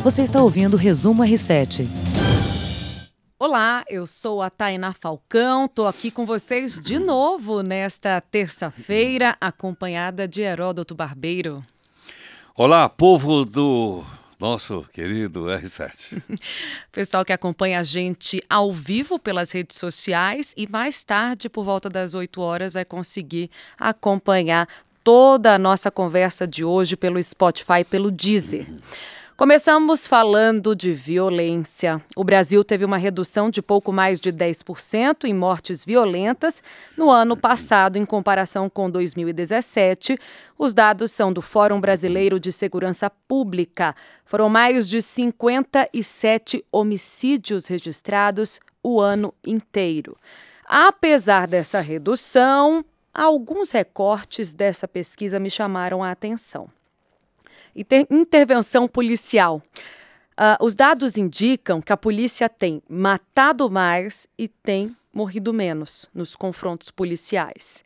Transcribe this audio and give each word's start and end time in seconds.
Você 0.00 0.22
está 0.22 0.40
ouvindo 0.40 0.74
o 0.74 0.76
Resumo 0.76 1.24
R7. 1.24 1.84
Olá, 3.36 3.84
eu 3.88 4.06
sou 4.06 4.40
a 4.40 4.48
Tainá 4.48 4.94
Falcão, 4.94 5.64
estou 5.64 5.88
aqui 5.88 6.10
com 6.12 6.24
vocês 6.24 6.78
de 6.78 7.00
novo 7.00 7.62
nesta 7.62 8.20
terça-feira, 8.20 9.36
acompanhada 9.40 10.28
de 10.28 10.40
Heródoto 10.40 10.94
Barbeiro. 10.94 11.64
Olá, 12.56 12.88
povo 12.88 13.44
do 13.44 14.04
nosso 14.38 14.86
querido 14.92 15.46
R7. 15.46 16.22
Pessoal 16.92 17.24
que 17.24 17.32
acompanha 17.32 17.80
a 17.80 17.82
gente 17.82 18.40
ao 18.48 18.72
vivo 18.72 19.18
pelas 19.18 19.50
redes 19.50 19.76
sociais 19.76 20.54
e 20.56 20.68
mais 20.68 21.02
tarde, 21.02 21.48
por 21.48 21.64
volta 21.64 21.88
das 21.88 22.14
8 22.14 22.40
horas, 22.40 22.72
vai 22.72 22.84
conseguir 22.84 23.50
acompanhar 23.76 24.68
toda 25.02 25.54
a 25.54 25.58
nossa 25.58 25.90
conversa 25.90 26.46
de 26.46 26.64
hoje 26.64 26.96
pelo 26.96 27.20
Spotify, 27.22 27.84
pelo 27.88 28.12
Deezer. 28.12 28.66
Começamos 29.38 30.04
falando 30.04 30.74
de 30.74 30.92
violência. 30.92 32.02
O 32.16 32.24
Brasil 32.24 32.64
teve 32.64 32.84
uma 32.84 32.96
redução 32.96 33.50
de 33.50 33.62
pouco 33.62 33.92
mais 33.92 34.20
de 34.20 34.32
10% 34.32 35.26
em 35.26 35.32
mortes 35.32 35.84
violentas 35.84 36.60
no 36.96 37.08
ano 37.08 37.36
passado, 37.36 37.96
em 37.96 38.04
comparação 38.04 38.68
com 38.68 38.90
2017. 38.90 40.18
Os 40.58 40.74
dados 40.74 41.12
são 41.12 41.32
do 41.32 41.40
Fórum 41.40 41.80
Brasileiro 41.80 42.40
de 42.40 42.50
Segurança 42.50 43.08
Pública. 43.08 43.94
Foram 44.24 44.48
mais 44.48 44.88
de 44.88 45.00
57 45.00 46.64
homicídios 46.72 47.68
registrados 47.68 48.58
o 48.82 49.00
ano 49.00 49.32
inteiro. 49.46 50.16
Apesar 50.66 51.46
dessa 51.46 51.78
redução, 51.78 52.84
alguns 53.14 53.70
recortes 53.70 54.52
dessa 54.52 54.88
pesquisa 54.88 55.38
me 55.38 55.48
chamaram 55.48 56.02
a 56.02 56.10
atenção 56.10 56.68
intervenção 57.74 58.88
policial. 58.88 59.62
Uh, 60.38 60.64
os 60.64 60.74
dados 60.76 61.16
indicam 61.16 61.80
que 61.80 61.92
a 61.92 61.96
polícia 61.96 62.48
tem 62.48 62.80
matado 62.88 63.68
mais 63.68 64.28
e 64.38 64.46
tem 64.46 64.94
morrido 65.12 65.52
menos 65.52 66.08
nos 66.14 66.36
confrontos 66.36 66.90
policiais. 66.90 67.82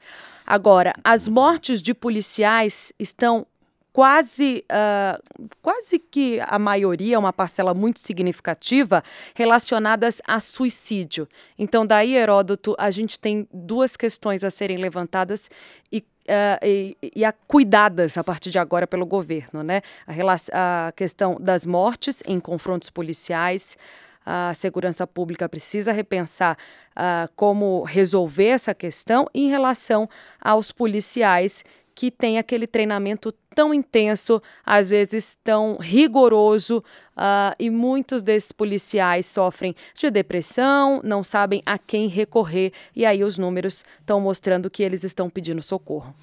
Agora, 0.46 0.92
as 1.02 1.26
mortes 1.28 1.80
de 1.80 1.94
policiais 1.94 2.92
estão 2.98 3.46
quase, 3.92 4.64
uh, 4.70 5.48
quase 5.60 5.98
que 5.98 6.40
a 6.46 6.58
maioria, 6.58 7.18
uma 7.18 7.32
parcela 7.32 7.74
muito 7.74 8.00
significativa, 8.00 9.04
relacionadas 9.34 10.22
a 10.26 10.40
suicídio. 10.40 11.28
Então, 11.58 11.86
daí, 11.86 12.14
Heródoto, 12.16 12.74
a 12.78 12.90
gente 12.90 13.20
tem 13.20 13.46
duas 13.52 13.96
questões 13.96 14.42
a 14.42 14.50
serem 14.50 14.78
levantadas 14.78 15.50
e 15.92 16.04
Uh, 16.22 16.54
e, 16.64 16.96
e 17.16 17.24
a 17.24 17.32
cuidadas 17.32 18.16
a 18.16 18.22
partir 18.22 18.52
de 18.52 18.56
agora 18.56 18.86
pelo 18.86 19.04
governo, 19.04 19.64
né? 19.64 19.82
A, 20.06 20.86
a, 20.86 20.92
questão 20.92 21.36
das 21.40 21.66
mortes 21.66 22.22
em 22.24 22.38
confrontos 22.38 22.88
policiais, 22.90 23.76
a 24.24 24.54
segurança 24.54 25.04
pública 25.04 25.48
precisa 25.48 25.90
repensar 25.90 26.56
uh, 26.92 27.28
como 27.34 27.82
resolver 27.82 28.50
essa 28.50 28.72
questão 28.72 29.28
em 29.34 29.48
relação 29.48 30.08
aos 30.40 30.70
policiais 30.70 31.64
que 31.94 32.10
têm 32.10 32.38
aquele 32.38 32.66
treinamento 32.66 33.32
tão 33.54 33.72
intenso, 33.72 34.42
às 34.64 34.90
vezes 34.90 35.36
tão 35.44 35.76
rigoroso, 35.76 36.78
uh, 37.16 37.54
e 37.58 37.70
muitos 37.70 38.22
desses 38.22 38.52
policiais 38.52 39.26
sofrem 39.26 39.74
de 39.94 40.10
depressão, 40.10 41.00
não 41.04 41.22
sabem 41.22 41.62
a 41.66 41.78
quem 41.78 42.08
recorrer, 42.08 42.72
e 42.94 43.04
aí 43.04 43.22
os 43.22 43.38
números 43.38 43.84
estão 44.00 44.20
mostrando 44.20 44.70
que 44.70 44.82
eles 44.82 45.04
estão 45.04 45.28
pedindo 45.28 45.62
socorro. 45.62 46.14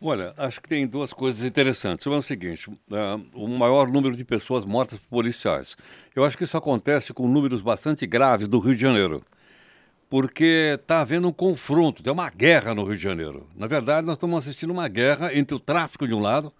Olha, 0.00 0.34
acho 0.36 0.60
que 0.60 0.68
tem 0.68 0.86
duas 0.86 1.12
coisas 1.12 1.42
interessantes. 1.42 2.06
Uma 2.06 2.16
é 2.16 2.18
o 2.18 2.22
seguinte: 2.22 2.68
uh, 2.68 2.76
o 3.34 3.48
maior 3.48 3.88
número 3.88 4.14
de 4.14 4.24
pessoas 4.24 4.64
mortas 4.64 4.98
por 4.98 5.08
policiais. 5.08 5.74
Eu 6.14 6.22
acho 6.22 6.36
que 6.36 6.44
isso 6.44 6.56
acontece 6.56 7.14
com 7.14 7.26
números 7.26 7.62
bastante 7.62 8.06
graves 8.06 8.46
do 8.46 8.58
Rio 8.58 8.74
de 8.74 8.82
Janeiro 8.82 9.22
porque 10.08 10.78
está 10.80 11.00
havendo 11.00 11.28
um 11.28 11.32
confronto, 11.32 12.02
tem 12.02 12.12
uma 12.12 12.30
guerra 12.30 12.74
no 12.74 12.84
Rio 12.84 12.96
de 12.96 13.02
Janeiro. 13.02 13.46
Na 13.56 13.66
verdade, 13.66 14.06
nós 14.06 14.16
estamos 14.16 14.38
assistindo 14.38 14.70
uma 14.70 14.88
guerra 14.88 15.36
entre 15.36 15.54
o 15.54 15.60
tráfico 15.60 16.06
de 16.06 16.14
um 16.14 16.20
lado 16.20 16.52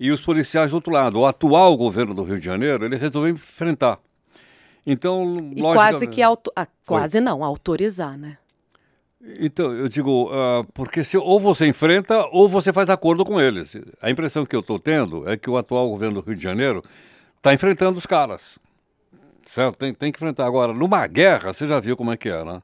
e 0.00 0.10
os 0.10 0.20
policiais 0.20 0.70
do 0.70 0.74
outro 0.74 0.92
lado. 0.92 1.20
O 1.20 1.26
atual 1.26 1.76
governo 1.76 2.14
do 2.14 2.24
Rio 2.24 2.38
de 2.38 2.44
Janeiro, 2.44 2.84
ele 2.84 2.96
resolveu 2.96 3.32
enfrentar. 3.32 3.98
Então, 4.86 5.50
e 5.54 5.60
quase 5.60 6.06
que 6.06 6.22
auto... 6.22 6.50
ah, 6.54 6.66
quase 6.86 7.20
não, 7.20 7.42
autorizar, 7.42 8.16
né? 8.16 8.38
Então, 9.40 9.72
eu 9.72 9.88
digo, 9.88 10.30
uh, 10.30 10.64
porque 10.72 11.02
se, 11.02 11.16
ou 11.16 11.40
você 11.40 11.66
enfrenta 11.66 12.28
ou 12.30 12.48
você 12.48 12.72
faz 12.72 12.88
acordo 12.88 13.24
com 13.24 13.40
eles. 13.40 13.76
A 14.00 14.08
impressão 14.08 14.46
que 14.46 14.54
eu 14.54 14.60
estou 14.60 14.78
tendo 14.78 15.28
é 15.28 15.36
que 15.36 15.50
o 15.50 15.56
atual 15.56 15.88
governo 15.88 16.20
do 16.22 16.26
Rio 16.26 16.36
de 16.36 16.42
Janeiro 16.42 16.84
está 17.36 17.52
enfrentando 17.52 17.98
os 17.98 18.06
caras. 18.06 18.56
Certo? 19.44 19.76
Tem, 19.76 19.92
tem 19.92 20.12
que 20.12 20.18
enfrentar. 20.18 20.46
Agora, 20.46 20.72
numa 20.72 21.04
guerra, 21.08 21.52
você 21.52 21.66
já 21.66 21.80
viu 21.80 21.96
como 21.96 22.12
é 22.12 22.16
que 22.16 22.28
é, 22.28 22.44
né? 22.44 22.62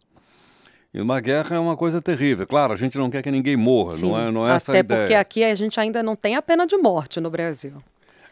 E 0.94 1.00
uma 1.00 1.20
guerra 1.20 1.56
é 1.56 1.58
uma 1.58 1.76
coisa 1.76 2.02
terrível. 2.02 2.46
Claro, 2.46 2.72
a 2.72 2.76
gente 2.76 2.98
não 2.98 3.08
quer 3.08 3.22
que 3.22 3.30
ninguém 3.30 3.56
morra, 3.56 3.96
Sim, 3.96 4.08
não 4.08 4.20
é, 4.20 4.30
não 4.30 4.48
é 4.48 4.56
essa 4.56 4.72
a 4.72 4.78
ideia. 4.78 4.82
Até 4.82 5.02
porque 5.02 5.14
aqui 5.14 5.44
a 5.44 5.54
gente 5.54 5.80
ainda 5.80 6.02
não 6.02 6.14
tem 6.14 6.36
a 6.36 6.42
pena 6.42 6.66
de 6.66 6.76
morte 6.76 7.18
no 7.18 7.30
Brasil. 7.30 7.82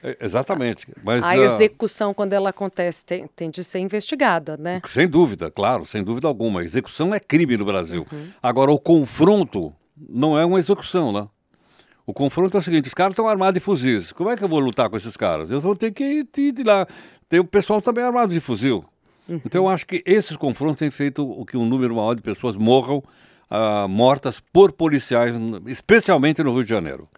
É, 0.03 0.16
exatamente. 0.21 0.87
Mas, 1.03 1.22
a, 1.22 1.37
execução, 1.37 2.12
quando 2.12 2.32
ela 2.32 2.50
acontece, 2.50 3.04
tem, 3.04 3.26
tem, 3.34 3.50
de 3.50 3.62
ser 3.62 3.78
investigada, 3.78 4.56
né? 4.56 4.81
Sem 4.88 5.06
dúvida, 5.06 5.50
claro, 5.50 5.87
sem 5.87 6.03
dúvida 6.03 6.28
alguma. 6.28 6.60
A 6.60 6.65
execução 6.65 7.15
é 7.15 7.21
crime 7.21 7.56
no 7.56 7.65
Brasil. 7.65 8.06
Uhum. 8.10 8.28
Agora, 8.43 8.71
o 8.71 8.78
confronto 8.78 9.75
não 9.97 10.38
é 10.38 10.44
uma 10.44 10.59
execução, 10.59 11.12
né? 11.12 11.27
O 12.06 12.12
confronto 12.12 12.56
é 12.56 12.60
o 12.60 12.62
seguinte: 12.62 12.88
os 12.88 12.94
caras 12.94 13.12
estão 13.12 13.28
armados 13.28 13.54
de 13.54 13.60
fuzis. 13.60 14.12
Como 14.12 14.31
é 14.31 14.37
que 14.37 14.42
eu 14.42 14.48
vou 14.48 14.59
lutar 14.59 14.88
com 14.88 14.97
esses 14.97 15.16
caras? 15.16 15.50
Eu 15.50 15.60
vou 15.60 15.77
ter 15.77 15.92
que 15.92 16.04
ir, 16.04 16.28
ir 16.38 16.53
de 16.53 16.62
lá. 16.62 16.87
Tem 17.28 17.38
o 17.38 17.44
pessoal 17.44 17.81
também 17.81 18.03
armado 18.03 18.32
de 18.32 18.41
fuzil. 18.41 18.84
Uhum. 19.30 19.41
Então, 19.44 19.64
eu 19.64 19.68
acho 19.68 19.86
que 19.86 20.02
esses 20.04 20.36
confrontos 20.36 20.80
têm 20.80 20.91
feito 20.91 21.22
o 21.22 21.46
que 21.46 21.56
um 21.56 21.64
número 21.64 21.94
maior 21.94 22.14
de 22.14 22.22
pessoas 22.22 22.56
morram 22.56 22.98
uh, 22.98 23.88
mortas 23.88 24.41
por 24.41 24.72
policiais, 24.72 25.34
especialmente 25.66 26.42
no 26.42 26.52
Rio 26.52 26.64
de 26.64 26.70
Janeiro. 26.70 27.08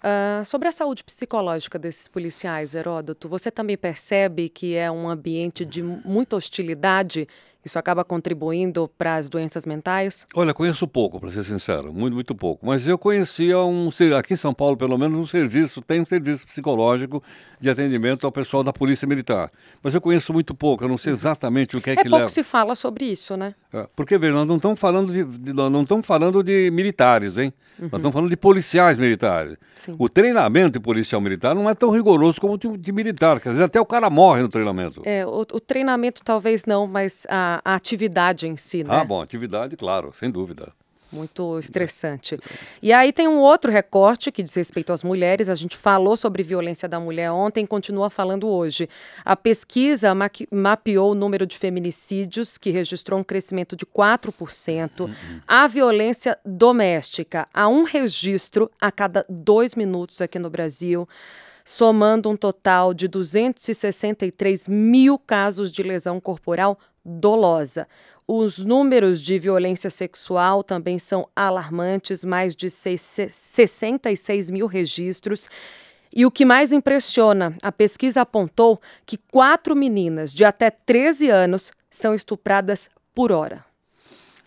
Uh, 0.00 0.44
sobre 0.44 0.68
a 0.68 0.72
saúde 0.72 1.02
psicológica 1.02 1.78
desses 1.78 2.06
policiais, 2.06 2.74
Heródoto, 2.74 3.26
você 3.26 3.50
também 3.50 3.78
percebe 3.78 4.50
que 4.50 4.74
é 4.74 4.90
um 4.90 5.08
ambiente 5.08 5.64
de 5.64 5.82
muita 5.82 6.36
hostilidade 6.36 7.26
isso 7.64 7.78
acaba 7.78 8.04
contribuindo 8.04 8.90
para 8.98 9.16
as 9.16 9.28
doenças 9.28 9.64
mentais? 9.64 10.26
Olha, 10.34 10.52
conheço 10.52 10.86
pouco, 10.86 11.18
para 11.18 11.30
ser 11.30 11.44
sincero, 11.44 11.92
muito, 11.92 12.14
muito 12.14 12.34
pouco. 12.34 12.66
Mas 12.66 12.86
eu 12.86 12.98
conhecia 12.98 13.58
um, 13.60 13.88
aqui 14.18 14.34
em 14.34 14.36
São 14.36 14.52
Paulo, 14.52 14.76
pelo 14.76 14.98
menos, 14.98 15.18
um 15.18 15.26
serviço, 15.26 15.80
tem 15.80 16.00
um 16.00 16.04
serviço 16.04 16.46
psicológico 16.46 17.22
de 17.60 17.70
atendimento 17.70 18.26
ao 18.26 18.32
pessoal 18.32 18.62
da 18.62 18.72
Polícia 18.72 19.08
Militar. 19.08 19.50
Mas 19.82 19.94
eu 19.94 20.00
conheço 20.00 20.32
muito 20.32 20.54
pouco, 20.54 20.84
eu 20.84 20.88
não 20.88 20.98
sei 20.98 21.12
exatamente 21.12 21.76
o 21.76 21.80
que 21.80 21.90
é, 21.90 21.92
é 21.94 21.96
que 21.96 22.04
leva. 22.04 22.16
É 22.16 22.18
pouco 22.20 22.32
se 22.32 22.42
fala 22.42 22.74
sobre 22.74 23.06
isso, 23.06 23.36
né? 23.36 23.54
É, 23.72 23.88
porque, 23.96 24.18
veja, 24.18 24.34
nós 24.34 24.46
não 24.46 24.56
estamos 24.56 24.78
falando 24.78 25.12
de, 25.12 25.24
de, 25.24 25.52
não 25.52 25.82
estamos 25.82 26.06
falando 26.06 26.42
de 26.42 26.70
militares, 26.70 27.38
hein? 27.38 27.52
Uhum. 27.78 27.88
Nós 27.90 27.94
estamos 27.94 28.12
falando 28.12 28.30
de 28.30 28.36
policiais 28.36 28.98
militares. 28.98 29.56
Sim. 29.74 29.96
O 29.98 30.08
treinamento 30.08 30.72
de 30.72 30.80
policial 30.80 31.20
militar 31.20 31.54
não 31.54 31.68
é 31.68 31.74
tão 31.74 31.90
rigoroso 31.90 32.40
como 32.40 32.54
o 32.54 32.58
de, 32.58 32.76
de 32.76 32.92
militar, 32.92 33.40
que 33.40 33.48
às 33.48 33.54
vezes 33.54 33.66
até 33.66 33.80
o 33.80 33.86
cara 33.86 34.08
morre 34.08 34.42
no 34.42 34.48
treinamento. 34.48 35.02
É, 35.04 35.26
o, 35.26 35.40
o 35.40 35.60
treinamento 35.60 36.22
talvez 36.22 36.64
não, 36.64 36.86
mas 36.86 37.26
a 37.28 37.53
a, 37.64 37.74
atividade 37.74 38.46
em 38.46 38.56
si, 38.56 38.82
né? 38.84 38.94
Ah, 38.94 39.04
bom, 39.04 39.20
atividade, 39.20 39.76
claro, 39.76 40.12
sem 40.14 40.30
dúvida. 40.30 40.72
Muito 41.14 41.58
estressante. 41.60 42.36
E 42.82 42.92
aí 42.92 43.12
tem 43.12 43.28
um 43.28 43.38
outro 43.38 43.70
recorte 43.70 44.32
que 44.32 44.42
diz 44.42 44.52
respeito 44.54 44.92
às 44.92 45.04
mulheres. 45.04 45.48
A 45.48 45.54
gente 45.54 45.76
falou 45.76 46.16
sobre 46.16 46.42
violência 46.42 46.88
da 46.88 46.98
mulher 46.98 47.30
ontem, 47.30 47.64
continua 47.64 48.10
falando 48.10 48.48
hoje. 48.48 48.88
A 49.24 49.36
pesquisa 49.36 50.12
mapeou 50.50 51.12
o 51.12 51.14
número 51.14 51.46
de 51.46 51.56
feminicídios, 51.56 52.58
que 52.58 52.70
registrou 52.70 53.20
um 53.20 53.24
crescimento 53.24 53.76
de 53.76 53.86
4%. 53.86 55.00
Uhum. 55.00 55.10
A 55.46 55.68
violência 55.68 56.36
doméstica, 56.44 57.46
há 57.54 57.68
um 57.68 57.84
registro 57.84 58.68
a 58.80 58.90
cada 58.90 59.24
dois 59.28 59.76
minutos 59.76 60.20
aqui 60.20 60.38
no 60.38 60.50
Brasil 60.50 61.06
somando 61.64 62.28
um 62.28 62.36
total 62.36 62.92
de 62.92 63.08
263 63.08 64.68
mil 64.68 65.18
casos 65.18 65.72
de 65.72 65.82
lesão 65.82 66.20
corporal 66.20 66.78
dolosa. 67.04 67.86
Os 68.26 68.58
números 68.58 69.20
de 69.20 69.38
violência 69.38 69.90
sexual 69.90 70.64
também 70.64 70.98
são 70.98 71.28
alarmantes 71.36 72.24
mais 72.24 72.56
de 72.56 72.70
66 72.70 74.50
mil 74.50 74.66
registros. 74.66 75.48
E 76.14 76.24
o 76.24 76.30
que 76.30 76.44
mais 76.44 76.72
impressiona, 76.72 77.56
a 77.60 77.70
pesquisa 77.70 78.22
apontou 78.22 78.80
que 79.04 79.18
quatro 79.18 79.76
meninas 79.76 80.32
de 80.32 80.44
até 80.44 80.70
13 80.70 81.28
anos 81.28 81.72
são 81.90 82.14
estupradas 82.14 82.88
por 83.14 83.30
hora. 83.30 83.64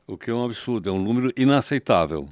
O 0.07 0.17
que 0.17 0.31
é 0.31 0.33
um 0.33 0.43
absurdo, 0.43 0.89
é 0.89 0.91
um 0.91 1.01
número 1.01 1.31
inaceitável 1.37 2.27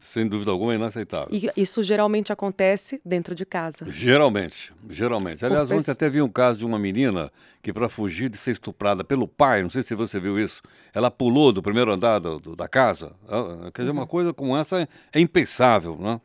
sem 0.00 0.26
dúvida 0.26 0.50
alguma, 0.50 0.72
é 0.72 0.76
inaceitável. 0.76 1.28
E 1.30 1.50
isso 1.56 1.82
geralmente 1.82 2.32
acontece 2.32 3.00
dentro 3.04 3.34
de 3.34 3.44
casa? 3.44 3.86
Geralmente, 3.88 4.72
geralmente. 4.88 5.44
Aliás, 5.44 5.70
ontem 5.70 5.90
até 5.90 6.08
vi 6.08 6.22
um 6.22 6.28
caso 6.28 6.58
de 6.58 6.64
uma 6.64 6.78
menina 6.78 7.30
que, 7.62 7.72
para 7.72 7.88
fugir 7.88 8.28
de 8.28 8.36
ser 8.36 8.52
estuprada 8.52 9.04
pelo 9.04 9.26
pai, 9.26 9.62
não 9.62 9.70
sei 9.70 9.82
se 9.82 9.94
você 9.94 10.18
viu 10.20 10.38
isso, 10.38 10.62
ela 10.94 11.10
pulou 11.10 11.52
do 11.52 11.62
primeiro 11.62 11.92
andar 11.92 12.18
do, 12.18 12.38
do, 12.38 12.56
da 12.56 12.68
casa. 12.68 13.12
Ah, 13.28 13.70
quer 13.72 13.82
dizer, 13.82 13.92
uma 13.92 14.02
uhum. 14.02 14.08
coisa 14.08 14.32
como 14.32 14.56
essa 14.56 14.80
é, 14.80 14.88
é 15.12 15.20
impensável, 15.20 15.96
né? 15.98 16.20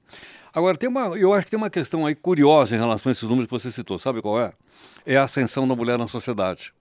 Agora, 0.53 0.77
tem 0.77 0.89
uma, 0.89 1.17
eu 1.17 1.33
acho 1.33 1.45
que 1.45 1.51
tem 1.51 1.57
uma 1.57 1.69
questão 1.69 2.05
aí 2.05 2.13
curiosa 2.13 2.75
em 2.75 2.79
relação 2.79 3.09
a 3.09 3.13
esses 3.13 3.23
números 3.23 3.45
que 3.45 3.51
você 3.51 3.71
citou. 3.71 3.97
Sabe 3.97 4.21
qual 4.21 4.39
é? 4.39 4.51
é 5.05 5.17
a 5.17 5.23
ascensão 5.23 5.67
da 5.67 5.75
mulher 5.75 5.97
na 5.97 6.07
sociedade. 6.07 6.73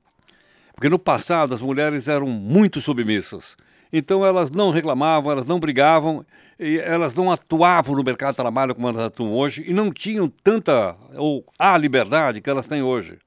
Porque 0.75 0.89
no 0.89 0.99
passado 0.99 1.55
as 1.55 1.61
mulheres 1.61 2.09
eram 2.09 2.27
muito 2.27 2.81
submissas. 2.81 3.57
Então 3.93 4.25
elas 4.25 4.51
não 4.51 4.71
reclamavam, 4.71 5.33
elas 5.33 5.47
não 5.47 5.59
brigavam, 5.59 6.25
elas 6.59 7.15
não 7.15 7.31
atuavam 7.31 7.97
no 7.97 8.05
mercado 8.05 8.31
de 8.31 8.37
trabalho 8.37 8.75
como 8.75 8.89
elas 8.89 9.07
atuam 9.07 9.33
hoje 9.33 9.65
e 9.67 9.73
não 9.73 9.93
tinham 9.93 10.29
tanta 10.29 10.97
ou 11.17 11.45
a 11.59 11.77
liberdade 11.77 12.41
que 12.41 12.51
elas 12.51 12.67
têm 12.67 12.83
hoje. 12.83 13.19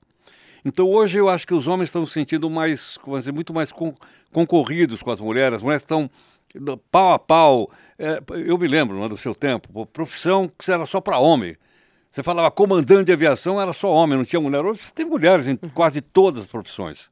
Então 0.63 0.89
hoje 0.89 1.17
eu 1.17 1.27
acho 1.27 1.45
que 1.45 1.53
os 1.53 1.67
homens 1.67 1.89
estão 1.89 2.05
se 2.05 2.13
sentindo 2.13 2.49
mais, 2.49 2.97
dizer, 3.17 3.33
muito 3.33 3.53
mais 3.53 3.71
con 3.71 3.93
concorridos 4.31 5.03
com 5.03 5.11
as 5.11 5.19
mulheres, 5.19 5.57
as 5.57 5.61
mulheres 5.61 5.83
estão 5.83 6.09
pau 6.91 7.13
a 7.13 7.19
pau. 7.19 7.69
É, 7.99 8.19
eu 8.47 8.57
me 8.57 8.67
lembro 8.67 8.99
né, 8.99 9.07
do 9.07 9.17
seu 9.17 9.35
tempo, 9.35 9.85
profissão 9.87 10.49
que 10.57 10.71
era 10.71 10.85
só 10.85 10.99
para 11.01 11.19
homem. 11.19 11.55
Você 12.13 12.21
falava 12.21 12.51
comandante 12.51 13.07
de 13.07 13.11
aviação, 13.11 13.59
era 13.59 13.73
só 13.73 13.91
homem, 13.91 14.15
não 14.15 14.23
tinha 14.23 14.39
mulher. 14.39 14.63
Hoje 14.63 14.93
tem 14.93 15.03
mulheres 15.03 15.47
em 15.47 15.55
quase 15.55 15.99
todas 15.99 16.43
as 16.43 16.47
profissões. 16.47 17.09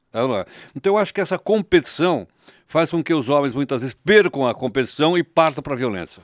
Então 0.75 0.93
eu 0.93 0.97
acho 0.99 1.11
que 1.11 1.19
essa 1.19 1.39
competição 1.39 2.27
faz 2.67 2.91
com 2.91 3.03
que 3.03 3.11
os 3.11 3.27
homens 3.27 3.55
muitas 3.55 3.81
vezes 3.81 3.95
percam 3.95 4.47
a 4.47 4.53
competição 4.53 5.17
e 5.17 5.23
partam 5.23 5.63
para 5.63 5.73
a 5.73 5.75
violência. 5.75 6.21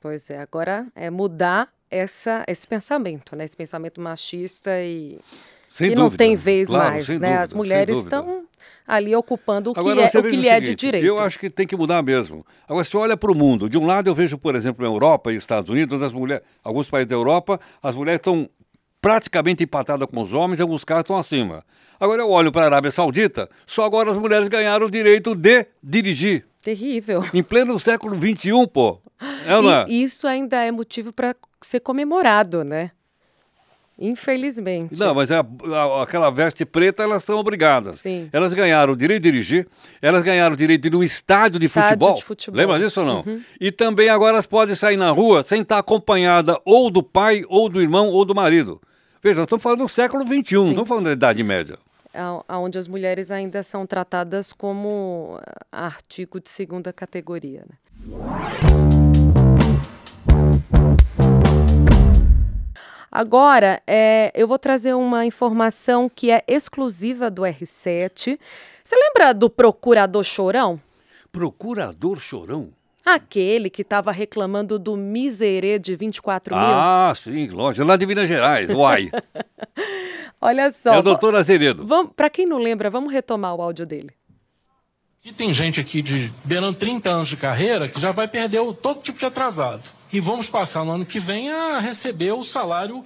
Pois 0.00 0.30
é, 0.30 0.38
agora 0.38 0.86
é 0.96 1.10
mudar 1.10 1.70
essa, 1.90 2.42
esse 2.48 2.66
pensamento, 2.66 3.36
né? 3.36 3.44
Esse 3.44 3.58
pensamento 3.58 4.00
machista 4.00 4.70
e 4.82 5.20
sem 5.74 5.88
que 5.88 5.96
dúvida, 5.96 6.10
não 6.10 6.16
tem 6.16 6.36
vez 6.36 6.68
claro, 6.68 6.90
mais, 6.92 7.08
né? 7.08 7.14
Dúvida, 7.14 7.42
As 7.42 7.52
mulheres 7.52 7.98
estão 7.98 8.44
ali 8.86 9.16
ocupando 9.16 9.70
o 9.70 9.74
que, 9.74 9.80
Agora, 9.80 10.02
é, 10.02 10.06
o 10.06 10.22
que 10.22 10.36
lhe 10.36 10.48
é 10.48 10.60
de 10.60 10.72
direito. 10.72 11.04
Eu 11.04 11.18
acho 11.18 11.36
que 11.36 11.50
tem 11.50 11.66
que 11.66 11.74
mudar 11.74 12.00
mesmo. 12.00 12.46
Agora, 12.68 12.84
se 12.84 12.96
olha 12.96 13.16
para 13.16 13.32
o 13.32 13.34
mundo, 13.34 13.68
de 13.68 13.76
um 13.76 13.84
lado 13.84 14.08
eu 14.08 14.14
vejo, 14.14 14.38
por 14.38 14.54
exemplo, 14.54 14.84
na 14.84 14.88
Europa 14.88 15.32
e 15.32 15.36
Estados 15.36 15.68
Unidos, 15.68 16.00
as 16.00 16.12
mulheres, 16.12 16.44
alguns 16.62 16.88
países 16.88 17.08
da 17.08 17.16
Europa, 17.16 17.58
as 17.82 17.96
mulheres 17.96 18.20
estão 18.20 18.48
praticamente 19.00 19.64
empatadas 19.64 20.08
com 20.08 20.20
os 20.20 20.32
homens, 20.32 20.60
alguns 20.60 20.84
casos 20.84 21.02
estão 21.02 21.16
acima. 21.16 21.64
Agora 21.98 22.22
eu 22.22 22.30
olho 22.30 22.52
para 22.52 22.62
a 22.62 22.66
Arábia 22.66 22.92
Saudita, 22.92 23.50
só 23.66 23.82
agora 23.82 24.12
as 24.12 24.16
mulheres 24.16 24.46
ganharam 24.46 24.86
o 24.86 24.90
direito 24.90 25.34
de 25.34 25.66
dirigir. 25.82 26.46
Terrível. 26.62 27.24
Em 27.34 27.42
pleno 27.42 27.80
século 27.80 28.16
XXI, 28.16 28.64
pô. 28.72 29.00
É, 29.20 29.60
e 29.60 29.68
é? 29.68 30.04
isso 30.04 30.28
ainda 30.28 30.62
é 30.62 30.70
motivo 30.70 31.12
para 31.12 31.34
ser 31.62 31.80
comemorado, 31.80 32.62
né? 32.62 32.92
Infelizmente. 33.98 34.98
Não, 34.98 35.14
mas 35.14 35.30
é 35.30 35.36
a, 35.36 35.40
a, 35.40 36.02
aquela 36.02 36.30
veste 36.30 36.64
preta, 36.64 37.02
elas 37.02 37.22
são 37.22 37.38
obrigadas. 37.38 38.00
Sim. 38.00 38.28
Elas 38.32 38.52
ganharam 38.52 38.92
o 38.92 38.96
direito 38.96 39.22
de 39.22 39.30
dirigir, 39.30 39.68
elas 40.02 40.22
ganharam 40.22 40.54
o 40.54 40.56
direito 40.56 40.82
de 40.82 40.88
ir 40.88 40.90
no 40.90 41.04
estádio 41.04 41.60
de, 41.60 41.66
estádio 41.66 41.90
futebol. 41.90 42.14
de 42.16 42.24
futebol. 42.24 42.58
Lembra 42.58 42.78
disso 42.78 43.00
ou 43.00 43.06
não? 43.06 43.22
Uhum. 43.24 43.40
E 43.60 43.70
também 43.70 44.08
agora 44.08 44.32
elas 44.32 44.46
podem 44.46 44.74
sair 44.74 44.96
na 44.96 45.10
rua 45.10 45.42
sem 45.42 45.62
estar 45.62 45.78
acompanhada 45.78 46.60
ou 46.64 46.90
do 46.90 47.02
pai, 47.02 47.44
ou 47.48 47.68
do 47.68 47.80
irmão, 47.80 48.08
ou 48.08 48.24
do 48.24 48.34
marido. 48.34 48.80
Veja, 49.22 49.36
nós 49.36 49.44
estamos 49.44 49.62
falando 49.62 49.78
do 49.78 49.88
século 49.88 50.24
XXI, 50.24 50.56
não 50.56 50.68
estamos 50.70 50.88
falando 50.88 51.04
da 51.04 51.12
Idade 51.12 51.42
Média. 51.42 51.78
Onde 52.48 52.78
as 52.78 52.86
mulheres 52.86 53.30
ainda 53.30 53.62
são 53.62 53.86
tratadas 53.86 54.52
como 54.52 55.40
artigo 55.72 56.40
de 56.40 56.48
segunda 56.48 56.92
categoria. 56.92 57.64
Né? 57.68 58.93
Agora, 63.14 63.80
é, 63.86 64.32
eu 64.34 64.48
vou 64.48 64.58
trazer 64.58 64.92
uma 64.92 65.24
informação 65.24 66.10
que 66.12 66.32
é 66.32 66.42
exclusiva 66.48 67.30
do 67.30 67.42
R7. 67.42 68.36
Você 68.82 68.96
lembra 68.96 69.32
do 69.32 69.48
procurador 69.48 70.24
Chorão? 70.24 70.80
Procurador 71.30 72.18
Chorão? 72.18 72.70
Aquele 73.06 73.70
que 73.70 73.82
estava 73.82 74.10
reclamando 74.10 74.80
do 74.80 74.96
miserê 74.96 75.78
de 75.78 75.94
24 75.94 76.56
mil. 76.56 76.64
Ah, 76.66 77.14
sim, 77.14 77.46
lógico. 77.50 77.86
Lá 77.86 77.96
de 77.96 78.04
Minas 78.04 78.26
Gerais, 78.26 78.68
uai. 78.68 79.12
Olha 80.42 80.72
só. 80.72 80.94
É 80.94 80.98
o 80.98 81.02
doutor 81.02 81.36
Azeredo. 81.36 81.86
Para 82.16 82.28
quem 82.28 82.44
não 82.44 82.58
lembra, 82.58 82.90
vamos 82.90 83.12
retomar 83.12 83.54
o 83.54 83.62
áudio 83.62 83.86
dele. 83.86 84.10
E 85.24 85.32
tem 85.32 85.54
gente 85.54 85.80
aqui 85.80 86.02
de 86.02 86.32
beirando 86.44 86.76
30 86.76 87.10
anos 87.10 87.28
de 87.28 87.36
carreira 87.36 87.88
que 87.88 88.00
já 88.00 88.10
vai 88.10 88.26
perder 88.26 88.60
todo 88.82 89.00
tipo 89.00 89.20
de 89.20 89.24
atrasado 89.24 89.84
e 90.12 90.20
vamos 90.20 90.48
passar 90.48 90.84
no 90.84 90.92
ano 90.92 91.06
que 91.06 91.18
vem 91.18 91.50
a 91.50 91.78
receber 91.78 92.32
o 92.32 92.44
salário 92.44 93.04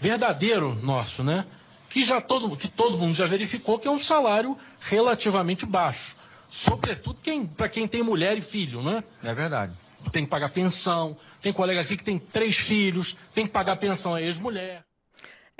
verdadeiro 0.00 0.74
nosso, 0.82 1.22
né? 1.22 1.44
Que 1.88 2.04
já 2.04 2.20
todo, 2.20 2.56
que 2.56 2.68
todo 2.68 2.98
mundo 2.98 3.14
já 3.14 3.26
verificou 3.26 3.78
que 3.78 3.88
é 3.88 3.90
um 3.90 3.98
salário 3.98 4.56
relativamente 4.80 5.64
baixo. 5.64 6.16
Sobretudo 6.50 7.20
quem, 7.22 7.46
para 7.46 7.68
quem 7.68 7.86
tem 7.86 8.02
mulher 8.02 8.36
e 8.36 8.40
filho, 8.40 8.82
né? 8.82 9.02
É 9.22 9.34
verdade. 9.34 9.72
Tem 10.12 10.24
que 10.24 10.30
pagar 10.30 10.50
pensão, 10.50 11.16
tem 11.42 11.52
colega 11.52 11.80
aqui 11.80 11.96
que 11.96 12.04
tem 12.04 12.18
três 12.18 12.56
filhos, 12.56 13.16
tem 13.34 13.46
que 13.46 13.52
pagar 13.52 13.76
pensão 13.76 14.14
à 14.14 14.22
ex-mulher. 14.22 14.84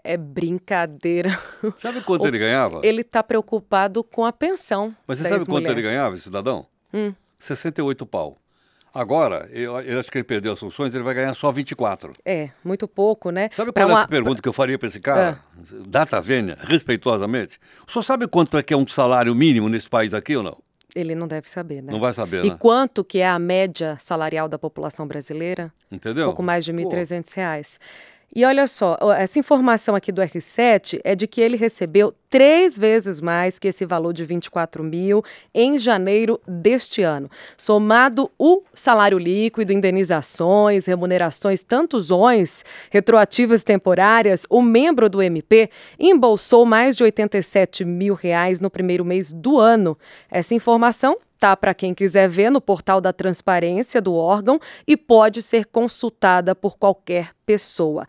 É 0.03 0.17
brincadeira. 0.17 1.39
Sabe 1.77 2.01
quanto 2.03 2.25
ele 2.29 2.39
ganhava? 2.39 2.81
Ele 2.83 3.03
está 3.03 3.23
preocupado 3.23 4.05
com 4.05 4.25
a 4.25 4.33
pensão. 4.33 4.95
Mas 5.07 5.19
você 5.19 5.29
sabe 5.29 5.45
quanto 5.47 5.69
ele 5.69 5.83
ganhava, 5.83 6.17
cidadão? 6.17 6.67
Hum. 6.95 7.13
68 7.39 8.07
pau. 8.07 8.39
Agora, 8.93 9.49
eu, 9.53 9.77
acho 9.99 10.11
que 10.11 10.19
ele 10.19 10.25
perdeu 10.25 10.53
as 10.53 10.59
funções, 10.59 10.95
ele 10.95 11.05
vai 11.05 11.15
ganhar 11.15 11.35
só 11.35 11.53
24. 11.53 12.13
É, 12.25 12.51
muito 12.65 12.89
pouco, 12.89 13.31
né? 13.31 13.51
Sabe 13.55 13.73
qual 13.73 13.89
uma... 13.89 14.01
é 14.01 14.05
a 14.05 14.09
pergunta 14.09 14.43
que 14.43 14.49
eu 14.49 14.53
faria 14.53 14.79
para 14.79 14.89
esse 14.89 15.01
cara? 15.01 15.43
É. 15.57 15.75
Data 15.87 16.21
vênia, 16.21 16.57
respeituosamente. 16.61 17.59
O 17.87 17.93
senhor 17.93 18.03
sabe 18.03 18.27
quanto 18.27 18.57
é 18.57 18.63
que 18.63 18.73
é 18.73 18.77
um 18.77 18.87
salário 18.87 19.35
mínimo 19.35 19.69
nesse 19.69 19.89
país 19.89 20.15
aqui 20.15 20.37
ou 20.37 20.43
não? 20.43 20.59
Ele 20.95 21.15
não 21.15 21.29
deve 21.29 21.49
saber, 21.49 21.83
né? 21.83 21.93
Não 21.93 22.01
vai 22.01 22.13
saber, 22.13 22.45
E 22.45 22.51
né? 22.51 22.57
quanto 22.59 23.05
que 23.05 23.19
é 23.19 23.29
a 23.29 23.39
média 23.39 23.97
salarial 24.01 24.49
da 24.49 24.59
população 24.59 25.07
brasileira? 25.07 25.73
Entendeu? 25.93 26.27
Pouco 26.27 26.43
mais 26.43 26.65
de 26.65 26.73
R$ 26.73 26.85
1.300. 26.85 27.79
E 28.37 28.45
olha 28.45 28.67
só, 28.67 28.99
essa 29.17 29.39
informação 29.39 29.95
aqui 29.95 30.13
do 30.13 30.21
R7 30.21 31.01
é 31.03 31.15
de 31.15 31.27
que 31.27 31.41
ele 31.41 31.57
recebeu 31.57 32.15
três 32.29 32.77
vezes 32.77 33.23
mais 33.23 33.59
que 33.59 33.69
esse 33.69 33.87
valor 33.87 34.13
de 34.13 34.23
24 34.23 34.85
mil 34.85 35.25
em 35.55 35.79
janeiro 35.79 36.39
deste 36.47 37.03
ano. 37.03 37.31
Somado 37.57 38.31
o 38.39 38.63
salário 38.75 39.17
líquido, 39.17 39.73
indenizações, 39.73 40.85
remunerações, 40.85 41.63
tantos 41.63 42.11
ONs, 42.11 42.67
retroativas 42.91 43.65
temporárias, 43.65 44.47
o 44.51 44.61
membro 44.61 45.09
do 45.09 45.23
MP 45.23 45.71
embolsou 45.99 46.67
mais 46.67 46.99
de 46.99 47.05
87 47.05 47.83
mil 47.83 48.13
reais 48.13 48.61
no 48.61 48.69
primeiro 48.69 49.07
mês 49.07 49.33
do 49.33 49.59
ano. 49.59 49.97
Essa 50.31 50.55
informação 50.55 51.17
tá 51.39 51.57
para 51.57 51.75
quem 51.75 51.95
quiser 51.95 52.29
ver 52.29 52.51
no 52.51 52.61
portal 52.61 53.01
da 53.01 53.13
transparência 53.13 54.01
do 54.01 54.15
órgão 54.15 54.61
e 54.87 54.97
pode 54.97 55.43
ser 55.43 55.67
consultada 55.67 56.55
por 56.55 56.77
qualquer 56.77 57.31
pessoa. 57.47 58.07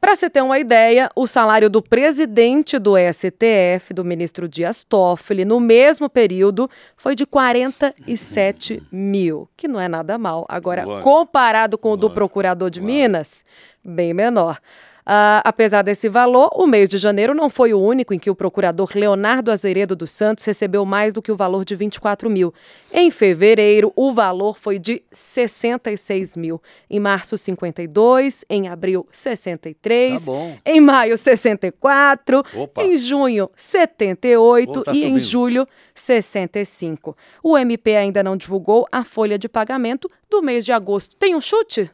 Para 0.00 0.16
você 0.16 0.30
ter 0.30 0.40
uma 0.40 0.58
ideia, 0.58 1.10
o 1.14 1.26
salário 1.26 1.68
do 1.68 1.82
presidente 1.82 2.78
do 2.78 2.94
STF, 2.96 3.92
do 3.92 4.02
ministro 4.02 4.48
Dias 4.48 4.82
Toffoli, 4.82 5.44
no 5.44 5.60
mesmo 5.60 6.08
período, 6.08 6.70
foi 6.96 7.14
de 7.14 7.26
47 7.26 8.82
mil, 8.90 9.46
que 9.54 9.68
não 9.68 9.78
é 9.78 9.88
nada 9.88 10.16
mal. 10.16 10.46
Agora, 10.48 10.86
comparado 11.02 11.76
com 11.76 11.92
o 11.92 11.96
do 11.98 12.08
procurador 12.08 12.70
de. 12.70 12.80
Minas, 12.80 13.44
bem 13.84 14.14
menor. 14.14 14.58
Uh, 15.00 15.40
apesar 15.44 15.82
desse 15.82 16.08
valor, 16.08 16.50
o 16.54 16.66
mês 16.66 16.88
de 16.88 16.98
janeiro 16.98 17.34
não 17.34 17.48
foi 17.48 17.72
o 17.72 17.80
único 17.80 18.12
em 18.12 18.18
que 18.18 18.30
o 18.30 18.34
procurador 18.34 18.90
Leonardo 18.94 19.50
Azeredo 19.50 19.96
dos 19.96 20.10
Santos 20.10 20.44
recebeu 20.44 20.84
mais 20.84 21.12
do 21.12 21.22
que 21.22 21.32
o 21.32 21.36
valor 21.36 21.64
de 21.64 21.74
24 21.74 22.28
mil. 22.28 22.52
Em 22.92 23.10
fevereiro, 23.10 23.92
o 23.94 24.12
valor 24.12 24.58
foi 24.58 24.78
de 24.78 25.02
66 25.12 26.36
mil. 26.36 26.60
Em 26.88 26.98
março, 26.98 27.38
52. 27.38 28.44
Em 28.48 28.68
abril, 28.68 29.06
63. 29.12 30.20
Tá 30.20 30.26
bom. 30.26 30.58
Em 30.64 30.80
maio, 30.80 31.16
64. 31.16 32.42
Opa. 32.54 32.82
Em 32.82 32.96
junho, 32.96 33.50
78. 33.54 34.82
tá 34.82 34.92
e 34.92 34.94
subindo. 34.94 35.16
em 35.16 35.20
julho, 35.20 35.68
65. 35.94 37.16
O 37.42 37.56
MP 37.56 37.96
ainda 37.96 38.22
não 38.22 38.36
divulgou 38.36 38.86
a 38.90 39.04
folha 39.04 39.38
de 39.38 39.48
pagamento 39.48 40.10
do 40.28 40.42
mês 40.42 40.64
de 40.64 40.72
agosto. 40.72 41.16
Tem 41.16 41.34
um 41.34 41.40
chute? 41.40 41.90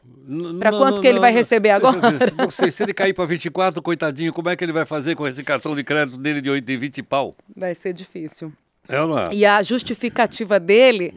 Para 0.59 0.71
quanto 0.71 0.95
não, 0.95 1.01
que 1.01 1.07
ele 1.07 1.15
não, 1.15 1.21
vai 1.21 1.31
receber 1.31 1.69
agora? 1.69 1.99
Não 2.37 2.49
sei, 2.49 2.69
se 2.69 2.83
ele 2.83 2.93
cair 2.93 3.13
para 3.13 3.25
24, 3.25 3.81
coitadinho, 3.81 4.33
como 4.33 4.49
é 4.49 4.55
que 4.55 4.63
ele 4.63 4.73
vai 4.73 4.85
fazer 4.85 5.15
com 5.15 5.25
esse 5.25 5.41
cartão 5.43 5.73
de 5.73 5.83
crédito 5.83 6.17
dele 6.17 6.41
de 6.41 6.49
8 6.49 6.69
e 6.69 6.77
20 6.77 7.03
pau? 7.03 7.33
Vai 7.55 7.73
ser 7.73 7.93
difícil. 7.93 8.51
É, 8.89 8.95
é? 8.95 9.33
E 9.33 9.45
a 9.45 9.61
justificativa 9.63 10.59
dele 10.59 11.13